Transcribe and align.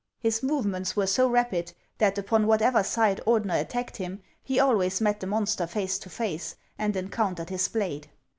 His 0.17 0.41
movements 0.41 0.95
were 0.95 1.05
so 1.05 1.29
rapid 1.29 1.73
that 1.99 2.17
upon 2.17 2.47
whatever 2.47 2.81
side 2.81 3.21
Ordener 3.27 3.61
attacked 3.61 3.97
him, 3.97 4.23
he 4.43 4.59
always 4.59 4.99
met 4.99 5.19
the 5.19 5.27
monster 5.27 5.67
face 5.67 5.99
to 5.99 6.09
face, 6.09 6.55
and 6.75 6.95
encountered 6.95 7.51
his 7.51 7.67
blade. 7.67 8.09